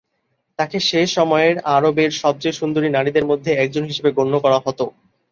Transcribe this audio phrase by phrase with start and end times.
[0.59, 4.85] তাকে সে সময়ের আরবের সবচেয়ে সুন্দরী নারীদের মধ্যে একজন হিসেবে গণ্য করা হতো।